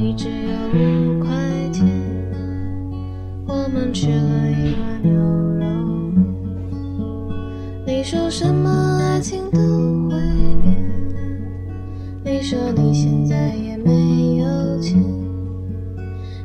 [0.00, 1.28] 你只有五块
[1.72, 1.84] 钱，
[3.48, 5.66] 我们吃了一碗牛肉
[6.12, 6.24] 面。
[7.84, 8.70] 你说什么
[9.02, 9.58] 爱情都
[10.08, 10.16] 会
[10.62, 10.72] 变，
[12.24, 15.02] 你说你现在也没有钱，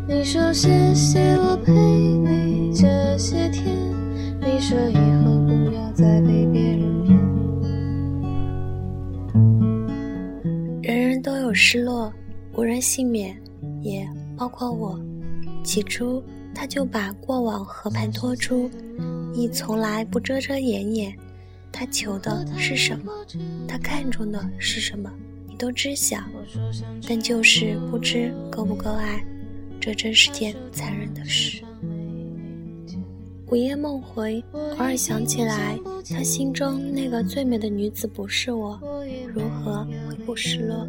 [0.08, 3.78] 你说谢谢我陪你这些天，
[4.42, 7.20] 你说以后不要再被别人骗。
[10.82, 12.12] 人人都有失落。
[12.56, 13.36] 无人幸免，
[14.38, 15.00] 包括我。
[15.64, 16.22] 起初，
[16.54, 18.70] 他就把过往和盘托出，
[19.34, 21.18] 亦从来不遮遮掩掩。
[21.72, 23.12] 他求的是什么？
[23.68, 25.12] 他看中的是什么？
[25.48, 26.18] 你都知晓，
[27.08, 29.24] 但就是不知够不够爱。
[29.80, 31.64] 这真是件残忍的事。
[33.48, 35.78] 午夜梦回，偶尔想起来，
[36.10, 38.80] 他心中那个最美的女子不是我，
[39.28, 40.88] 如何会不失落？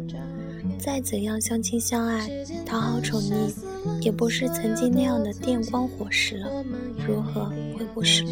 [0.79, 2.29] 再怎样相亲相爱、
[2.65, 3.53] 讨好宠溺，
[4.01, 6.49] 也不是曾经那样的电光火石了。
[7.07, 7.45] 如何
[7.77, 8.31] 会不失落？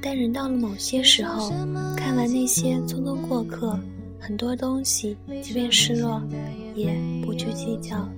[0.00, 1.50] 但人到了某些时候，
[1.96, 3.78] 看完那些匆匆过客，
[4.18, 6.20] 很多东西，即便失落，
[6.74, 6.92] 也
[7.24, 8.12] 不去计较了。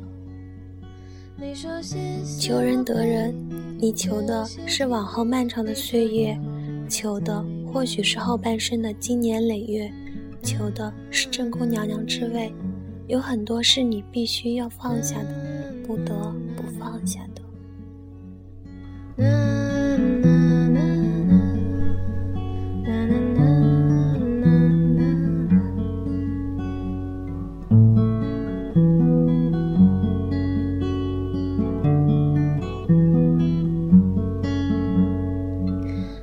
[2.39, 3.35] 求人得人，
[3.79, 6.39] 你求的是往后漫长的岁月，
[6.89, 9.93] 求的或许是后半生的经年累月，
[10.45, 12.55] 求的是正宫娘娘之位。
[13.09, 16.15] 有很多是你必须要放下的，不得
[16.57, 17.43] 不放下的。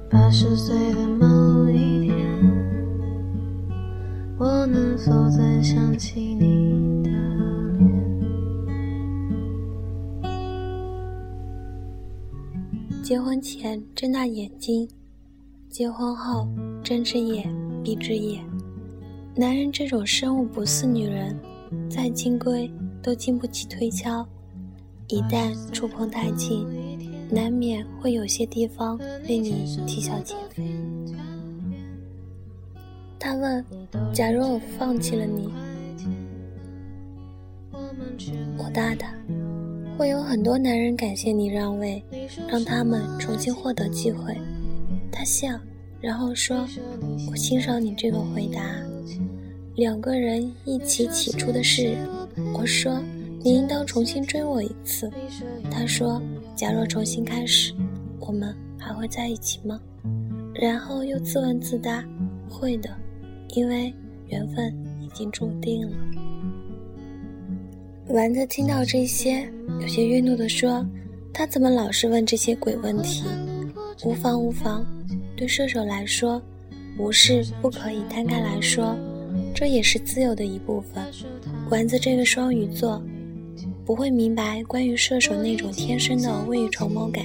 [0.10, 1.91] 八十岁的某一
[4.98, 7.02] 否再想起你？
[13.04, 14.88] 结婚前睁大眼睛，
[15.70, 16.48] 结婚后
[16.84, 17.54] 睁只眼
[17.84, 18.44] 闭只眼。
[19.36, 21.38] 男人这种生物不似女人，
[21.90, 22.72] 再金贵
[23.02, 24.26] 都经不起推敲。
[25.08, 26.66] 一旦触碰太近，
[27.30, 30.91] 难免会有些地方令你啼笑皆非。
[33.24, 33.64] 他问
[34.12, 35.48] ：“假如我放弃了你？”
[38.58, 39.14] 我答答。
[39.96, 42.04] 会有很多男人感谢你让位，
[42.50, 44.36] 让他们重新获得机会。
[45.12, 45.50] 他笑，
[46.00, 46.68] 然后说
[47.30, 48.60] ：“我欣赏你这个回答。
[49.76, 51.96] 两个人一起起初的事。”
[52.58, 53.00] 我说
[53.46, 55.08] ：“你应当重新追我一次。”
[55.70, 56.20] 他说
[56.58, 57.72] ：“假若重新开始，
[58.20, 59.80] 我们还会在一起吗？”
[60.56, 62.04] 然后又自问自答
[62.50, 62.90] ：“会的，
[63.54, 63.94] 因为
[64.28, 65.98] 缘分已经注定了。”
[68.10, 69.48] 丸子听到这些。
[69.80, 70.86] 有些愠怒地说
[71.34, 73.24] ：“他怎么老是问这些鬼问题？”
[74.04, 74.86] 无妨无妨，
[75.36, 76.42] 对射手来说，
[77.00, 78.96] 无事不可以摊开来说，
[79.56, 81.04] 这也是自由的一部分。
[81.70, 83.02] 丸子这个双鱼座，
[83.86, 87.24] 不会明白关于射手那种天生的未雨绸缪感。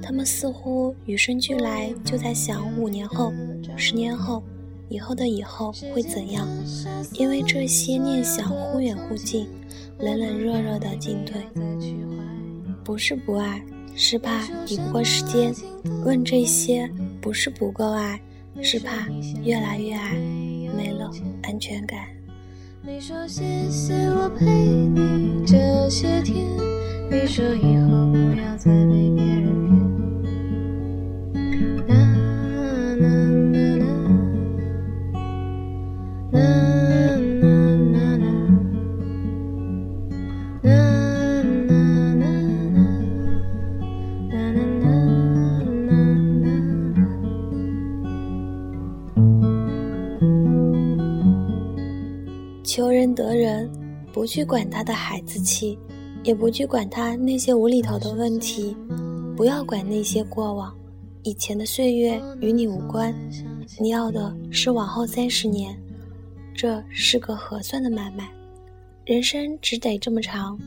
[0.00, 3.32] 他们似乎与生俱来就在想五年后、
[3.76, 4.42] 十年后、
[4.88, 6.48] 以后的以后会怎样，
[7.12, 9.46] 因为这些念想忽远忽近。
[10.00, 11.42] 冷冷热热的进退，
[12.84, 13.60] 不是不爱，
[13.96, 15.52] 是怕抵不过时间。
[16.04, 16.88] 问这些，
[17.20, 18.20] 不是不够爱，
[18.62, 19.08] 是怕
[19.42, 20.14] 越来越爱，
[20.76, 21.10] 没了
[21.42, 22.06] 安全感。
[22.80, 26.46] 你说谢谢我陪你这些天，
[27.10, 29.47] 你说以后不要再被别人
[54.28, 55.78] 去管他的孩子气，
[56.22, 58.76] 也不去管他那些无厘头的问题，
[59.34, 60.76] 不要管那些过往，
[61.22, 63.14] 以前的岁月与你无关。
[63.80, 65.74] 你要的是往后三十年，
[66.54, 68.30] 这是个合算的买卖。
[69.06, 70.58] 人生只得这么长，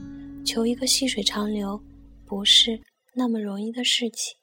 [0.43, 1.79] 求一个细水长流，
[2.25, 2.81] 不是
[3.13, 4.35] 那么容易的事情。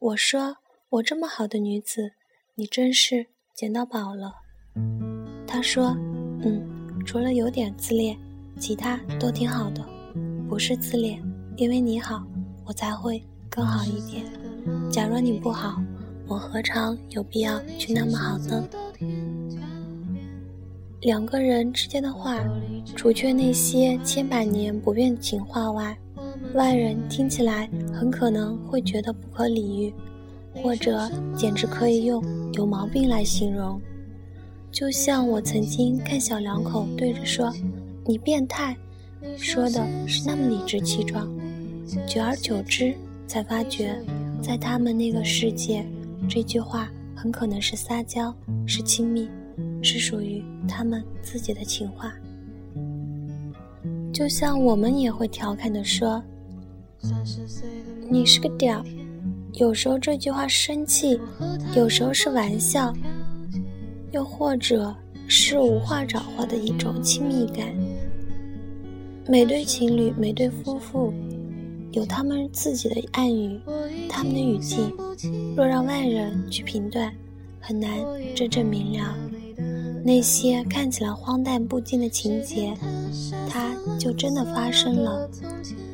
[0.00, 0.56] 我说
[0.88, 2.10] 我这么好的女子，
[2.56, 4.32] 你真是捡到宝了。
[5.46, 5.96] 他说。
[6.44, 6.75] 嗯，
[7.06, 8.18] 除了有点自恋，
[8.58, 9.80] 其他都挺好的。
[10.48, 11.22] 不是自恋，
[11.56, 12.26] 因为你好，
[12.64, 14.24] 我才会更好一点。
[14.90, 15.80] 假若你不好，
[16.26, 18.68] 我何尝有必要去那么好呢？
[21.02, 22.44] 两个人之间的话，
[22.96, 25.96] 除却那些千百年不变的情话外，
[26.54, 29.94] 外人听起来很可能会觉得不可理喻，
[30.60, 32.20] 或者简直可以用
[32.54, 33.80] 有毛病来形容。
[34.76, 37.50] 就像我曾经看小两口对着说
[38.04, 38.76] “你变态”，
[39.38, 41.26] 说的是那么理直气壮，
[42.06, 42.94] 久而久之
[43.26, 43.98] 才发觉，
[44.42, 45.82] 在他们那个世界，
[46.28, 48.34] 这句话很可能是撒娇，
[48.66, 49.26] 是亲密。
[49.82, 52.12] 是属于他们自己的情话，
[54.12, 56.22] 就像我们也会调侃的说
[58.10, 58.84] ：“你是个屌。”
[59.54, 61.18] 有时候这句话生气，
[61.74, 62.92] 有时候是玩笑，
[64.16, 64.96] 又或者
[65.28, 67.66] 是无话找话的一种亲密感。
[69.28, 71.12] 每对情侣，每对夫妇，
[71.92, 73.60] 有他们自己的暗语，
[74.08, 74.90] 他们的语境，
[75.54, 77.12] 若让外人去评断，
[77.60, 77.90] 很难
[78.34, 79.14] 真正明了。
[80.02, 82.72] 那些看起来荒诞不经的情节，
[83.50, 85.28] 它就真的发生了。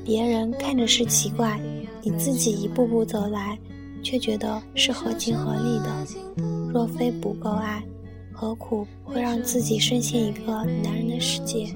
[0.04, 1.60] 别人看着是奇怪，
[2.02, 3.58] 你自己一步步走来，
[4.00, 6.06] 却觉得是合情合理的。
[6.72, 7.82] 若非不够爱，
[8.42, 10.52] 何苦会让自己深陷一个
[10.82, 11.72] 男人的世界？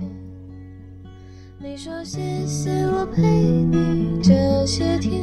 [1.61, 5.23] 你说谢谢我陪你这些天，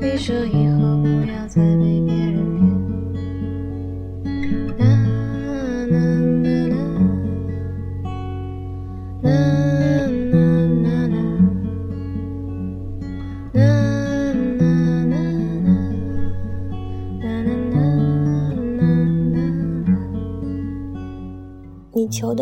[0.00, 2.39] 你说以后不要再被别人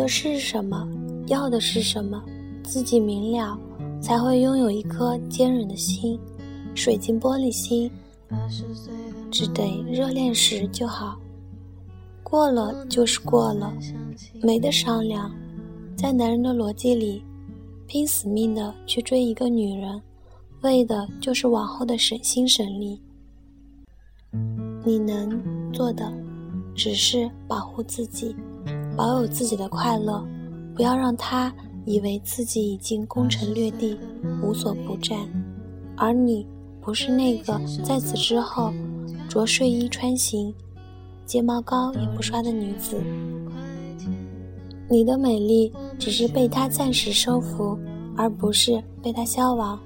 [0.09, 0.89] 是什么，
[1.27, 2.21] 要的是什么，
[2.63, 3.57] 自己明了，
[4.01, 6.19] 才会拥有一颗坚韧的心，
[6.73, 7.89] 水晶玻璃心。
[9.29, 11.15] 只得热恋时就好，
[12.23, 13.71] 过了就是过了，
[14.41, 15.31] 没得商量。
[15.95, 17.23] 在男人的逻辑里，
[17.85, 20.01] 拼死命的去追一个女人，
[20.61, 22.99] 为的就是往后的省心省力。
[24.83, 25.39] 你能
[25.71, 26.11] 做的，
[26.73, 28.35] 只是保护自己。
[28.99, 30.21] 保有自己的快乐，
[30.75, 31.53] 不要让他
[31.85, 33.97] 以为自己已经攻城略地，
[34.43, 35.17] 无所不占。
[35.95, 36.45] 而你
[36.81, 38.73] 不是那个在此之后
[39.29, 40.53] 着睡衣穿行、
[41.25, 43.01] 睫毛膏也不刷的女子。
[44.89, 47.79] 你的美丽只是被他暂时收服，
[48.17, 49.79] 而不是被他消亡。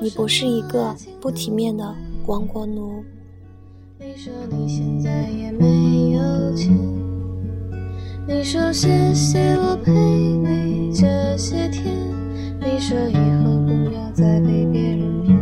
[0.00, 1.94] 你不是一个不体面的
[2.26, 3.04] 亡国奴。
[3.98, 6.97] 你说你现在也没有钱。
[8.30, 11.96] 你说谢谢我陪你这些天，
[12.60, 15.38] 你说以后不要再被别人骗。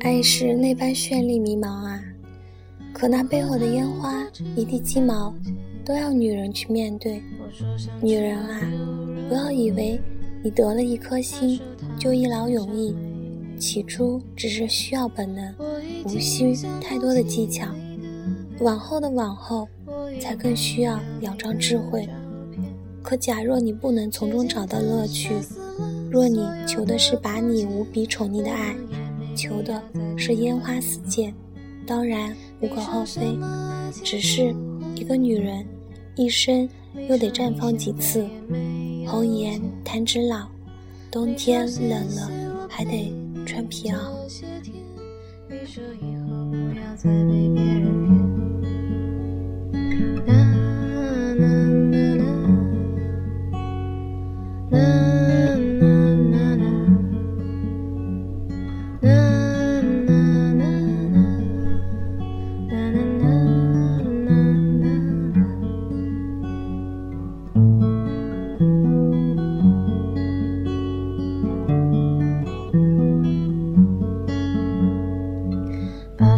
[0.00, 2.02] 爱是那般绚丽迷茫啊，
[2.92, 4.12] 可那背后的烟花
[4.56, 5.32] 一地鸡毛，
[5.84, 7.22] 都要女人去面对。
[8.02, 8.60] 女人啊，
[9.28, 10.00] 不要以为。
[10.44, 11.58] 你得了一颗心，
[11.98, 12.94] 就一劳永逸。
[13.58, 15.54] 起初只是需要本能，
[16.04, 17.66] 无需太多的技巧。
[18.60, 19.66] 往后的往后，
[20.20, 22.06] 才更需要仰仗智慧。
[23.02, 25.32] 可假若你不能从中找到乐趣，
[26.10, 28.76] 若你求的是把你无比宠溺的爱，
[29.34, 29.82] 求的
[30.14, 31.32] 是烟花四溅，
[31.86, 33.34] 当然无可厚非。
[34.04, 34.54] 只是
[34.94, 35.64] 一个女人，
[36.16, 36.68] 一生
[37.08, 38.26] 又得绽放几次？
[39.06, 40.46] 红颜弹指老，
[41.10, 42.30] 冬天冷了
[42.68, 43.12] 还得
[43.46, 43.94] 穿皮袄。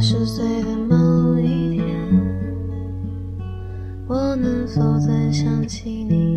[0.08, 1.84] 十岁的某一天，
[4.06, 6.35] 我能否再想起你？